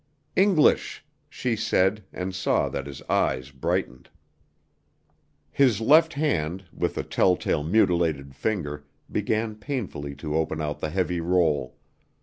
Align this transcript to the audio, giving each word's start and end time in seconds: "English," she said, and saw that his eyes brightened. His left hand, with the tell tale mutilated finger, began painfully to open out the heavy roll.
"English," 0.35 1.05
she 1.29 1.55
said, 1.55 2.03
and 2.11 2.33
saw 2.33 2.67
that 2.69 2.87
his 2.87 3.03
eyes 3.03 3.51
brightened. 3.51 4.09
His 5.51 5.79
left 5.79 6.13
hand, 6.13 6.65
with 6.73 6.95
the 6.95 7.03
tell 7.03 7.35
tale 7.37 7.61
mutilated 7.61 8.33
finger, 8.35 8.83
began 9.11 9.53
painfully 9.53 10.15
to 10.15 10.35
open 10.35 10.59
out 10.59 10.79
the 10.79 10.89
heavy 10.89 11.19
roll. 11.21 11.75